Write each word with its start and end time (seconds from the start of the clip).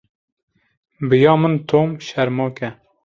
Bi 1.09 1.17
ya 1.23 1.35
min 1.41 1.55
Tom 1.69 1.89
şermok 2.07 2.57
e. 2.67 2.69